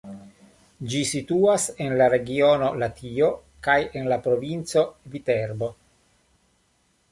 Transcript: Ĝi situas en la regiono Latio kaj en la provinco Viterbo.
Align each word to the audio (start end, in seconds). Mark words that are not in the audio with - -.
Ĝi 0.93 1.01
situas 1.09 1.65
en 1.87 1.93
la 2.03 2.07
regiono 2.13 2.71
Latio 2.85 3.29
kaj 3.69 3.77
en 4.01 4.11
la 4.15 4.19
provinco 4.25 4.87
Viterbo. 5.19 5.73